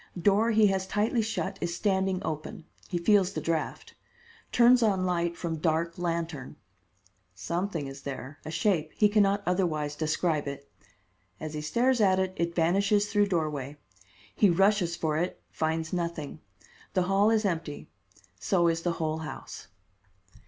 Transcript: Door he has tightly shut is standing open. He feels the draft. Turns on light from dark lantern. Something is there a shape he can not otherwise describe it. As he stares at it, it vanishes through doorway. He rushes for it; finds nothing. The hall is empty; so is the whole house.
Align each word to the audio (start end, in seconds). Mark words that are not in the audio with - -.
Door 0.19 0.49
he 0.53 0.65
has 0.65 0.87
tightly 0.87 1.21
shut 1.21 1.59
is 1.61 1.75
standing 1.75 2.23
open. 2.25 2.65
He 2.89 2.97
feels 2.97 3.33
the 3.33 3.39
draft. 3.39 3.93
Turns 4.51 4.81
on 4.81 5.05
light 5.05 5.37
from 5.37 5.57
dark 5.57 5.99
lantern. 5.99 6.55
Something 7.35 7.85
is 7.85 8.01
there 8.01 8.39
a 8.43 8.49
shape 8.49 8.93
he 8.95 9.07
can 9.07 9.21
not 9.21 9.43
otherwise 9.45 9.95
describe 9.95 10.47
it. 10.47 10.67
As 11.39 11.53
he 11.53 11.61
stares 11.61 12.01
at 12.01 12.17
it, 12.17 12.33
it 12.35 12.55
vanishes 12.55 13.09
through 13.11 13.27
doorway. 13.27 13.77
He 14.33 14.49
rushes 14.49 14.95
for 14.95 15.17
it; 15.17 15.39
finds 15.51 15.93
nothing. 15.93 16.39
The 16.95 17.03
hall 17.03 17.29
is 17.29 17.45
empty; 17.45 17.87
so 18.39 18.67
is 18.69 18.81
the 18.81 18.93
whole 18.93 19.19
house. 19.19 19.67